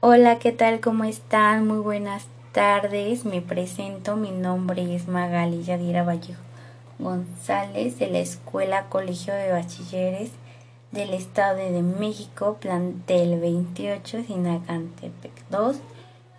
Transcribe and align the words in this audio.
Hola, 0.00 0.38
¿qué 0.38 0.52
tal? 0.52 0.78
¿Cómo 0.78 1.02
están? 1.02 1.66
Muy 1.66 1.78
buenas 1.78 2.28
tardes. 2.52 3.24
Me 3.24 3.42
presento. 3.42 4.14
Mi 4.14 4.30
nombre 4.30 4.94
es 4.94 5.08
Magali 5.08 5.64
Yadira 5.64 6.04
Vallejo 6.04 6.40
González 7.00 7.98
de 7.98 8.06
la 8.06 8.20
Escuela 8.20 8.84
Colegio 8.90 9.34
de 9.34 9.50
Bachilleres 9.50 10.30
del 10.92 11.14
Estado 11.14 11.56
de 11.56 11.82
México, 11.82 12.58
plantel 12.60 13.40
28, 13.40 14.22
Sinacantepec 14.22 15.32
2, 15.50 15.78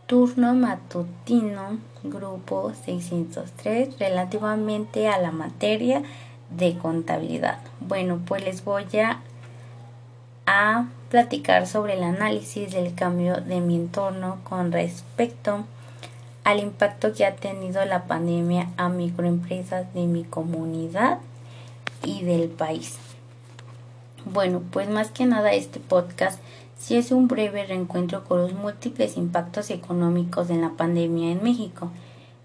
turno 0.05 0.53
matutino, 0.53 1.79
grupo 2.03 2.71
603, 2.85 3.99
relativamente 3.99 5.09
a 5.09 5.19
la 5.19 5.31
materia 5.31 6.01
de 6.49 6.77
contabilidad. 6.77 7.59
Bueno, 7.81 8.21
pues 8.25 8.41
les 8.41 8.63
voy 8.63 8.85
a 8.99 9.19
a 10.45 10.85
platicar 11.09 11.67
sobre 11.67 11.93
el 11.93 12.03
análisis 12.03 12.71
del 12.71 12.93
cambio 12.93 13.37
de 13.37 13.61
mi 13.61 13.75
entorno 13.75 14.37
con 14.43 14.71
respecto 14.71 15.65
al 16.43 16.59
impacto 16.59 17.13
que 17.13 17.25
ha 17.25 17.35
tenido 17.35 17.83
la 17.85 18.05
pandemia 18.05 18.69
a 18.77 18.89
microempresas 18.89 19.93
de 19.93 20.05
mi 20.05 20.23
comunidad 20.23 21.19
y 22.03 22.23
del 22.23 22.49
país. 22.49 22.97
Bueno, 24.25 24.61
pues 24.71 24.89
más 24.89 25.09
que 25.09 25.25
nada 25.25 25.53
este 25.53 25.79
podcast 25.79 26.39
sí 26.77 26.95
es 26.95 27.11
un 27.11 27.27
breve 27.27 27.65
reencuentro 27.65 28.23
con 28.23 28.41
los 28.41 28.53
múltiples 28.53 29.17
impactos 29.17 29.69
económicos 29.69 30.47
de 30.47 30.55
la 30.55 30.69
pandemia 30.71 31.31
en 31.31 31.43
México. 31.43 31.91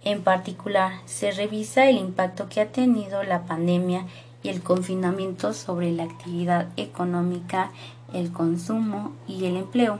En 0.03 0.23
particular, 0.23 0.93
se 1.07 1.31
revisa 1.31 1.89
el 1.89 1.97
impacto 1.97 2.49
que 2.49 2.61
ha 2.61 2.73
tenido 2.73 3.23
la 3.23 3.45
pandemia 3.45 4.07
y 4.43 4.51
el 4.51 4.63
confinamiento 4.63 5.55
sobre 5.55 5.93
la 5.93 6.05
actividad 6.05 6.69
económica, 6.77 7.71
el 8.15 8.33
consumo 8.33 9.13
y 9.29 9.45
el 9.45 9.57
empleo. 9.57 9.99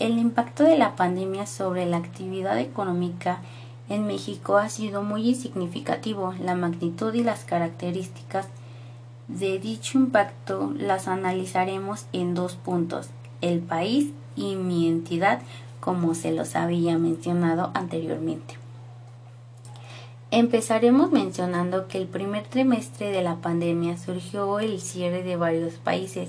El 0.00 0.18
impacto 0.18 0.64
de 0.64 0.78
la 0.78 0.96
pandemia 0.96 1.46
sobre 1.46 1.86
la 1.86 1.98
actividad 1.98 2.58
económica 2.58 3.40
en 3.88 4.06
México 4.06 4.56
ha 4.56 4.68
sido 4.68 5.02
muy 5.02 5.34
significativo. 5.34 6.34
La 6.40 6.54
magnitud 6.54 7.14
y 7.14 7.22
las 7.22 7.44
características 7.44 8.48
de 9.28 9.58
dicho 9.58 9.98
impacto 9.98 10.72
las 10.76 11.06
analizaremos 11.06 12.06
en 12.12 12.34
dos 12.34 12.56
puntos, 12.56 13.10
el 13.40 13.60
país 13.60 14.10
y 14.36 14.56
mi 14.56 14.88
entidad, 14.88 15.40
como 15.80 16.14
se 16.14 16.32
los 16.32 16.56
había 16.56 16.96
mencionado 16.96 17.70
anteriormente. 17.74 18.56
Empezaremos 20.30 21.10
mencionando 21.10 21.88
que 21.88 21.98
el 21.98 22.06
primer 22.06 22.46
trimestre 22.46 23.10
de 23.10 23.22
la 23.22 23.36
pandemia 23.36 23.96
surgió 23.96 24.60
el 24.60 24.80
cierre 24.80 25.22
de 25.22 25.36
varios 25.36 25.74
países 25.74 26.28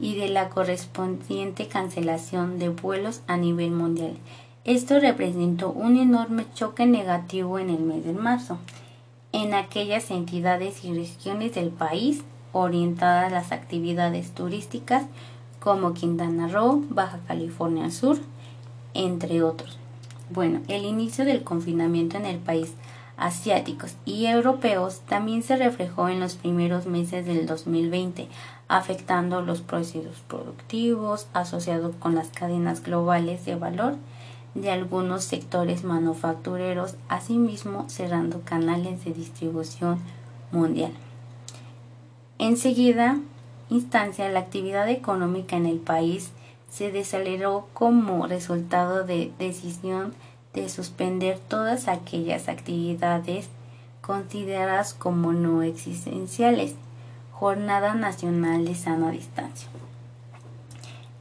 y 0.00 0.16
de 0.16 0.28
la 0.28 0.48
correspondiente 0.48 1.68
cancelación 1.68 2.58
de 2.58 2.68
vuelos 2.68 3.22
a 3.26 3.36
nivel 3.36 3.70
mundial. 3.70 4.16
Esto 4.64 5.00
representó 5.00 5.70
un 5.70 5.96
enorme 5.96 6.46
choque 6.54 6.86
negativo 6.86 7.58
en 7.58 7.70
el 7.70 7.80
mes 7.80 8.04
de 8.04 8.12
marzo 8.12 8.58
en 9.32 9.54
aquellas 9.54 10.10
entidades 10.10 10.84
y 10.84 10.94
regiones 10.94 11.54
del 11.54 11.70
país 11.70 12.22
orientadas 12.52 13.30
a 13.30 13.34
las 13.34 13.52
actividades 13.52 14.32
turísticas 14.32 15.04
como 15.60 15.92
Quintana 15.92 16.48
Roo, 16.48 16.84
Baja 16.88 17.20
California 17.26 17.90
Sur, 17.90 18.18
entre 18.94 19.42
otros. 19.42 19.78
Bueno, 20.30 20.60
el 20.68 20.84
inicio 20.84 21.24
del 21.24 21.42
confinamiento 21.42 22.16
en 22.16 22.26
el 22.26 22.38
país 22.38 22.72
asiáticos 23.18 23.96
y 24.04 24.26
europeos 24.26 25.00
también 25.08 25.42
se 25.42 25.56
reflejó 25.56 26.08
en 26.08 26.20
los 26.20 26.36
primeros 26.36 26.86
meses 26.86 27.26
del 27.26 27.46
2020, 27.46 28.28
afectando 28.68 29.42
los 29.42 29.60
procesos 29.60 30.22
productivos 30.28 31.26
asociados 31.32 31.96
con 31.96 32.14
las 32.14 32.28
cadenas 32.28 32.82
globales 32.82 33.44
de 33.44 33.56
valor 33.56 33.96
de 34.54 34.70
algunos 34.70 35.24
sectores 35.24 35.84
manufactureros, 35.84 36.94
asimismo 37.08 37.88
cerrando 37.88 38.42
canales 38.44 39.04
de 39.04 39.12
distribución 39.12 39.98
mundial. 40.52 40.92
Enseguida, 42.38 43.18
instancia, 43.68 44.28
la 44.28 44.40
actividad 44.40 44.88
económica 44.88 45.56
en 45.56 45.66
el 45.66 45.78
país 45.78 46.30
se 46.70 46.92
desaceleró 46.92 47.66
como 47.72 48.26
resultado 48.26 49.04
de 49.04 49.32
decisión 49.38 50.14
de 50.54 50.68
suspender 50.68 51.38
todas 51.38 51.88
aquellas 51.88 52.48
actividades 52.48 53.48
consideradas 54.00 54.94
como 54.94 55.32
no 55.32 55.62
existenciales. 55.62 56.74
Jornada 57.38 57.94
Nacional 57.94 58.64
de 58.64 58.74
Sana 58.74 59.12
Distancia. 59.12 59.68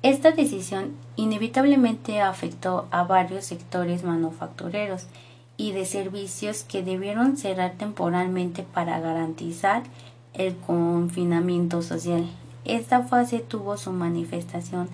Esta 0.01 0.31
decisión 0.31 0.93
inevitablemente 1.15 2.21
afectó 2.21 2.87
a 2.89 3.03
varios 3.03 3.45
sectores 3.45 4.03
manufactureros 4.03 5.05
y 5.57 5.73
de 5.73 5.85
servicios 5.85 6.63
que 6.63 6.81
debieron 6.81 7.37
cerrar 7.37 7.73
temporalmente 7.77 8.63
para 8.63 8.99
garantizar 8.99 9.83
el 10.33 10.55
confinamiento 10.55 11.83
social. 11.83 12.25
Esta 12.65 13.03
fase 13.03 13.39
tuvo 13.39 13.77
su 13.77 13.91
manifestación 13.91 14.89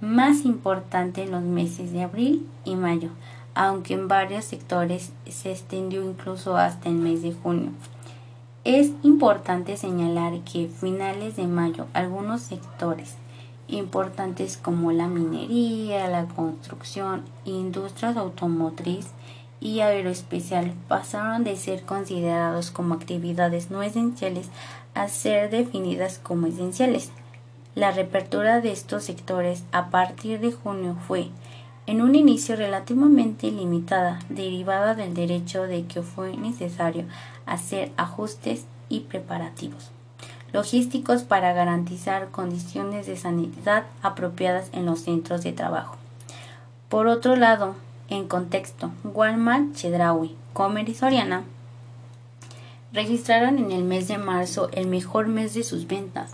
más 0.00 0.44
importante 0.44 1.22
en 1.22 1.30
los 1.30 1.42
meses 1.42 1.92
de 1.92 2.02
abril 2.02 2.48
y 2.64 2.74
mayo, 2.74 3.10
aunque 3.54 3.94
en 3.94 4.08
varios 4.08 4.44
sectores 4.44 5.12
se 5.28 5.52
extendió 5.52 6.02
incluso 6.02 6.56
hasta 6.56 6.88
el 6.88 6.96
mes 6.96 7.22
de 7.22 7.32
junio. 7.32 7.70
Es 8.64 8.92
importante 9.02 9.76
señalar 9.76 10.40
que 10.40 10.68
finales 10.68 11.36
de 11.36 11.46
mayo 11.46 11.86
algunos 11.92 12.42
sectores 12.42 13.16
importantes 13.68 14.56
como 14.56 14.92
la 14.92 15.06
minería, 15.06 16.08
la 16.08 16.26
construcción, 16.26 17.22
industrias 17.44 18.16
automotriz 18.16 19.08
y 19.60 19.80
aeroespacial 19.80 20.72
pasaron 20.88 21.44
de 21.44 21.56
ser 21.56 21.82
considerados 21.84 22.70
como 22.70 22.94
actividades 22.94 23.70
no 23.70 23.82
esenciales 23.82 24.48
a 24.94 25.08
ser 25.08 25.50
definidas 25.50 26.18
como 26.22 26.46
esenciales. 26.46 27.10
La 27.74 27.90
reapertura 27.90 28.60
de 28.60 28.70
estos 28.72 29.04
sectores 29.04 29.64
a 29.72 29.90
partir 29.90 30.40
de 30.40 30.52
junio 30.52 30.96
fue 31.08 31.30
en 31.86 32.00
un 32.00 32.14
inicio 32.14 32.56
relativamente 32.56 33.50
limitada, 33.50 34.20
derivada 34.28 34.94
del 34.94 35.14
derecho 35.14 35.64
de 35.64 35.84
que 35.84 36.02
fue 36.02 36.36
necesario 36.36 37.04
hacer 37.46 37.92
ajustes 37.96 38.64
y 38.88 39.00
preparativos 39.00 39.90
logísticos 40.54 41.24
para 41.24 41.52
garantizar 41.52 42.30
condiciones 42.30 43.08
de 43.08 43.16
sanidad 43.16 43.86
apropiadas 44.02 44.70
en 44.72 44.86
los 44.86 45.00
centros 45.00 45.42
de 45.42 45.52
trabajo. 45.52 45.96
Por 46.88 47.08
otro 47.08 47.34
lado, 47.34 47.74
en 48.08 48.28
contexto, 48.28 48.92
Walmart, 49.02 49.74
Chedraui, 49.74 50.36
Comer 50.52 50.88
y 50.88 50.94
Soriana 50.94 51.42
registraron 52.92 53.58
en 53.58 53.72
el 53.72 53.82
mes 53.82 54.06
de 54.06 54.16
marzo 54.16 54.68
el 54.70 54.86
mejor 54.86 55.26
mes 55.26 55.54
de 55.54 55.64
sus 55.64 55.88
ventas, 55.88 56.30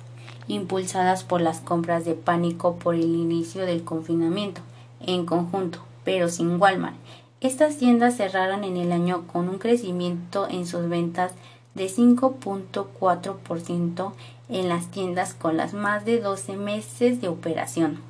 impulsadas 0.48 1.24
por 1.24 1.40
las 1.40 1.60
compras 1.60 2.04
de 2.04 2.12
pánico 2.12 2.76
por 2.76 2.94
el 2.96 3.14
inicio 3.14 3.64
del 3.64 3.84
confinamiento 3.84 4.60
en 5.06 5.26
conjunto, 5.26 5.80
pero 6.04 6.28
sin 6.28 6.60
Walmart. 6.60 6.96
Estas 7.40 7.78
tiendas 7.78 8.16
cerraron 8.16 8.64
en 8.64 8.76
el 8.76 8.90
año 8.92 9.26
con 9.26 9.48
un 9.48 9.58
crecimiento 9.58 10.46
en 10.48 10.66
sus 10.66 10.88
ventas 10.88 11.32
de 11.74 11.86
5.4% 11.86 14.12
en 14.48 14.68
las 14.68 14.90
tiendas 14.90 15.34
con 15.34 15.56
las 15.56 15.72
más 15.72 16.04
de 16.04 16.20
12 16.20 16.56
meses 16.56 17.20
de 17.20 17.28
operación. 17.28 18.00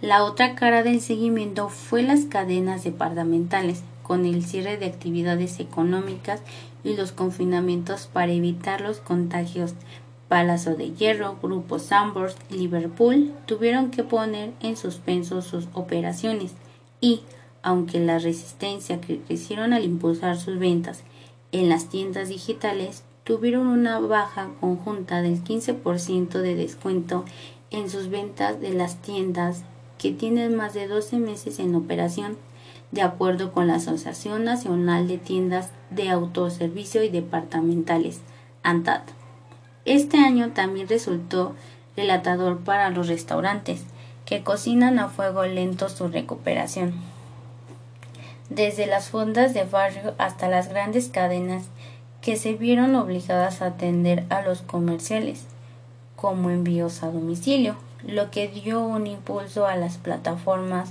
La 0.00 0.24
otra 0.24 0.54
cara 0.54 0.82
del 0.82 1.00
seguimiento 1.00 1.68
fue 1.68 2.02
las 2.02 2.24
cadenas 2.24 2.84
departamentales, 2.84 3.82
con 4.02 4.24
el 4.24 4.42
cierre 4.44 4.78
de 4.78 4.86
actividades 4.86 5.60
económicas 5.60 6.40
y 6.82 6.96
los 6.96 7.12
confinamientos 7.12 8.08
para 8.10 8.32
evitar 8.32 8.80
los 8.80 9.00
contagios 9.00 9.74
Palacio 10.28 10.76
de 10.76 10.92
Hierro, 10.92 11.38
Grupo 11.42 11.78
Sambors 11.78 12.36
y 12.50 12.54
Liverpool 12.54 13.32
tuvieron 13.46 13.90
que 13.90 14.04
poner 14.04 14.52
en 14.60 14.76
suspenso 14.76 15.40
sus 15.40 15.68
operaciones 15.72 16.52
y, 17.00 17.22
aunque 17.62 17.98
la 17.98 18.18
resistencia 18.18 19.00
que 19.00 19.20
crecieron 19.20 19.72
al 19.72 19.84
impulsar 19.84 20.38
sus 20.38 20.58
ventas 20.58 21.02
en 21.50 21.68
las 21.68 21.88
tiendas 21.88 22.28
digitales, 22.28 23.04
tuvieron 23.24 23.66
una 23.66 23.98
baja 24.00 24.50
conjunta 24.60 25.22
del 25.22 25.42
15% 25.42 26.40
de 26.40 26.54
descuento 26.54 27.24
en 27.70 27.90
sus 27.90 28.08
ventas 28.08 28.60
de 28.60 28.74
las 28.74 29.00
tiendas 29.02 29.64
que 29.98 30.12
tienen 30.12 30.56
más 30.56 30.74
de 30.74 30.86
12 30.86 31.18
meses 31.18 31.58
en 31.58 31.74
operación, 31.74 32.36
de 32.90 33.02
acuerdo 33.02 33.52
con 33.52 33.66
la 33.66 33.74
Asociación 33.74 34.44
Nacional 34.44 35.08
de 35.08 35.18
Tiendas 35.18 35.70
de 35.90 36.08
Autoservicio 36.08 37.02
y 37.02 37.08
Departamentales, 37.08 38.20
ANTAD. 38.62 39.02
Este 39.88 40.18
año 40.18 40.50
también 40.50 40.86
resultó 40.86 41.54
relatador 41.96 42.58
para 42.58 42.90
los 42.90 43.08
restaurantes, 43.08 43.84
que 44.26 44.42
cocinan 44.42 44.98
a 44.98 45.08
fuego 45.08 45.44
lento 45.46 45.88
su 45.88 46.08
recuperación. 46.08 46.92
Desde 48.50 48.86
las 48.86 49.08
fondas 49.08 49.54
de 49.54 49.64
barrio 49.64 50.12
hasta 50.18 50.46
las 50.50 50.68
grandes 50.68 51.08
cadenas 51.08 51.64
que 52.20 52.36
se 52.36 52.52
vieron 52.52 52.96
obligadas 52.96 53.62
a 53.62 53.68
atender 53.68 54.24
a 54.28 54.42
los 54.42 54.60
comerciales, 54.60 55.46
como 56.16 56.50
envíos 56.50 57.02
a 57.02 57.06
domicilio, 57.06 57.74
lo 58.06 58.30
que 58.30 58.46
dio 58.46 58.84
un 58.84 59.06
impulso 59.06 59.66
a 59.66 59.76
las 59.76 59.96
plataformas 59.96 60.90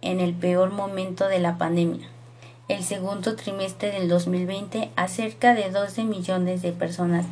en 0.00 0.20
el 0.20 0.34
peor 0.34 0.70
momento 0.70 1.26
de 1.28 1.40
la 1.40 1.58
pandemia. 1.58 2.11
El 2.72 2.84
segundo 2.84 3.36
trimestre 3.36 3.90
del 3.90 4.08
2020, 4.08 4.92
a 4.96 5.06
cerca 5.06 5.52
de 5.52 5.70
12 5.70 6.04
millones 6.04 6.62
de 6.62 6.72
personas 6.72 7.26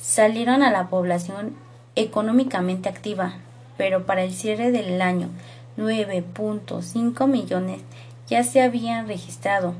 salieron 0.00 0.62
a 0.62 0.70
la 0.70 0.88
población 0.88 1.54
económicamente 1.96 2.88
activa, 2.88 3.34
pero 3.76 4.06
para 4.06 4.24
el 4.24 4.32
cierre 4.32 4.70
del 4.70 5.02
año 5.02 5.28
9.5 5.76 7.26
millones 7.26 7.82
ya 8.26 8.42
se 8.42 8.62
habían 8.62 9.06
registrado 9.06 9.74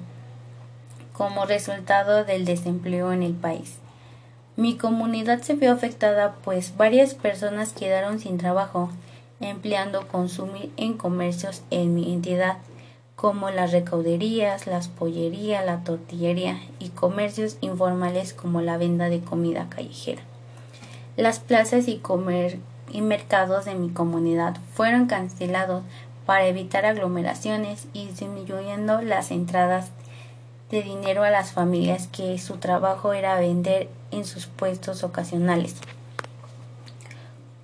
como 1.15 1.47
resultado 1.47 2.27
del 2.27 2.45
desempleo 2.45 3.11
en 3.11 3.23
el 3.23 3.33
país. 3.33 3.79
Mi 4.57 4.77
comunidad 4.77 5.41
se 5.41 5.55
vio 5.55 5.73
afectada 5.73 6.35
pues 6.45 6.77
varias 6.77 7.15
personas 7.15 7.73
quedaron 7.73 8.21
sin 8.21 8.37
trabajo, 8.37 8.91
empleando 9.41 10.09
consumir 10.09 10.71
en 10.77 10.99
comercios 10.99 11.63
en 11.71 11.95
mi 11.95 12.13
entidad, 12.13 12.59
como 13.21 13.51
las 13.51 13.71
recauderías, 13.71 14.67
las 14.67 14.89
pollerías, 14.89 15.63
la 15.67 15.85
tortillería 15.85 16.59
y 16.79 16.89
comercios 16.89 17.59
informales 17.61 18.33
como 18.33 18.63
la 18.63 18.79
venta 18.79 19.11
de 19.11 19.21
comida 19.21 19.69
callejera. 19.69 20.23
Las 21.19 21.39
plazas 21.39 21.87
y 21.87 21.99
comer 21.99 22.59
y 22.91 23.03
mercados 23.03 23.67
de 23.67 23.75
mi 23.75 23.91
comunidad 23.91 24.57
fueron 24.73 25.05
cancelados 25.05 25.83
para 26.25 26.47
evitar 26.47 26.87
aglomeraciones 26.87 27.89
y 27.93 28.07
disminuyendo 28.07 29.03
las 29.03 29.31
entradas 29.33 29.91
de 30.71 30.83
dinero 30.83 31.23
a 31.23 31.29
las 31.29 31.53
familias 31.53 32.07
que 32.07 32.39
su 32.39 32.57
trabajo 32.57 33.13
era 33.13 33.39
vender 33.39 33.91
en 34.13 34.25
sus 34.25 34.47
puestos 34.47 35.05
ocasionales. 35.05 35.77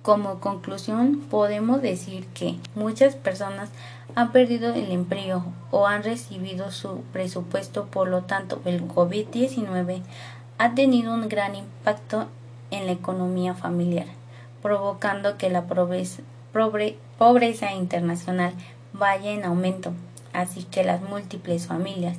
Como 0.07 0.39
conclusión, 0.39 1.19
podemos 1.29 1.81
decir 1.81 2.27
que 2.27 2.55
muchas 2.75 3.17
personas 3.17 3.67
han 4.15 4.31
perdido 4.31 4.73
el 4.73 4.93
empleo 4.93 5.43
o 5.69 5.85
han 5.85 6.01
recibido 6.01 6.71
su 6.71 7.01
presupuesto, 7.11 7.87
por 7.87 8.07
lo 8.07 8.21
tanto, 8.21 8.61
el 8.63 8.87
COVID-19 8.87 10.03
ha 10.59 10.75
tenido 10.75 11.13
un 11.13 11.27
gran 11.27 11.55
impacto 11.55 12.27
en 12.71 12.85
la 12.85 12.93
economía 12.93 13.53
familiar 13.53 14.07
provocando 14.61 15.37
que 15.37 15.49
la 15.49 15.65
pobreza, 15.65 16.21
internacional 17.73 18.53
vaya 18.93 19.31
en 19.31 19.43
aumento, 19.43 19.91
así 20.31 20.63
que 20.63 20.85
las 20.85 21.01
múltiples 21.01 21.67
familias, 21.67 22.17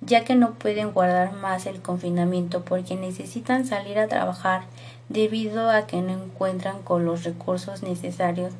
ya 0.00 0.24
que 0.24 0.34
no 0.34 0.54
pueden 0.54 0.92
guardar 0.92 1.32
más 1.32 1.66
el 1.66 1.82
confinamiento 1.82 2.64
porque 2.64 2.96
necesitan 2.96 3.66
salir 3.66 3.98
a 3.98 4.08
trabajar 4.08 4.62
debido 5.08 5.70
a 5.70 5.86
que 5.86 6.00
no 6.00 6.12
encuentran 6.12 6.82
con 6.82 7.04
los 7.04 7.24
recursos 7.24 7.82
necesarios 7.82 8.52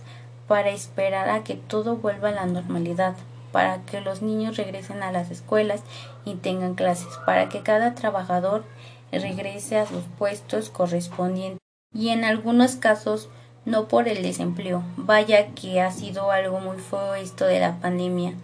para 0.46 0.70
esperar 0.70 1.28
a 1.28 1.44
que 1.44 1.54
todo 1.54 1.96
vuelva 1.96 2.30
a 2.30 2.32
la 2.32 2.46
normalidad, 2.46 3.14
para 3.52 3.82
que 3.82 4.00
los 4.00 4.22
niños 4.22 4.56
regresen 4.56 5.02
a 5.02 5.12
las 5.12 5.30
escuelas 5.30 5.82
y 6.24 6.34
tengan 6.34 6.74
clases, 6.74 7.16
para 7.26 7.48
que 7.48 7.62
cada 7.62 7.94
trabajador 7.94 8.64
regrese 9.12 9.78
a 9.78 9.86
sus 9.86 10.04
puestos 10.18 10.70
correspondientes 10.70 11.60
y 11.94 12.10
en 12.10 12.24
algunos 12.24 12.76
casos 12.76 13.28
no 13.64 13.88
por 13.88 14.08
el 14.08 14.22
desempleo. 14.22 14.82
Vaya 14.96 15.48
que 15.48 15.80
ha 15.80 15.90
sido 15.90 16.30
algo 16.30 16.60
muy 16.60 16.78
feo 16.78 17.14
esto 17.14 17.44
de 17.44 17.60
la 17.60 17.76
pandemia, 17.76 18.34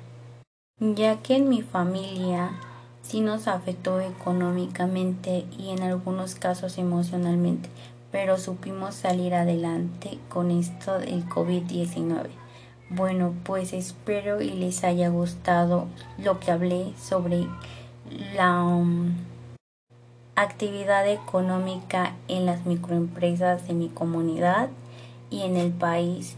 ya 0.78 1.16
que 1.16 1.36
en 1.36 1.48
mi 1.48 1.62
familia 1.62 2.50
sí 3.04 3.20
nos 3.20 3.46
afectó 3.48 4.00
económicamente 4.00 5.44
y 5.58 5.70
en 5.70 5.82
algunos 5.82 6.34
casos 6.34 6.78
emocionalmente, 6.78 7.68
pero 8.10 8.38
supimos 8.38 8.94
salir 8.94 9.34
adelante 9.34 10.18
con 10.28 10.50
esto 10.50 10.98
del 10.98 11.28
COVID-19. 11.28 12.28
Bueno, 12.90 13.34
pues 13.44 13.72
espero 13.72 14.40
y 14.40 14.50
les 14.50 14.84
haya 14.84 15.08
gustado 15.08 15.86
lo 16.18 16.40
que 16.40 16.50
hablé 16.50 16.92
sobre 16.98 17.46
la 18.34 18.62
um, 18.62 19.14
actividad 20.36 21.08
económica 21.08 22.14
en 22.28 22.46
las 22.46 22.66
microempresas 22.66 23.66
de 23.66 23.74
mi 23.74 23.88
comunidad 23.88 24.68
y 25.30 25.42
en 25.42 25.56
el 25.56 25.72
país 25.72 26.36